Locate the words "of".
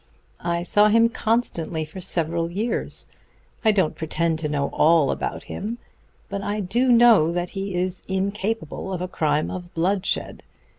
8.91-9.01, 9.51-9.71